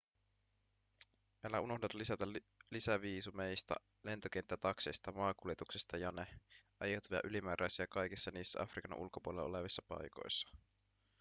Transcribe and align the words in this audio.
älä 1.43 1.59
unohda 1.59 1.87
lisätä 1.93 2.25
lisäviisumeista 2.71 3.73
lentokenttätakseista 4.03 5.11
maakuljetuksesta 5.11 5.97
jne 5.97 6.27
aiheutuvia 6.79 7.19
ylimääräisiä 7.23 7.87
kaikissa 7.87 8.31
niissä 8.31 8.61
afrikan 8.61 8.99
ulkopuolella 8.99 9.47
olevissa 9.49 9.81
paikoissa 9.87 10.57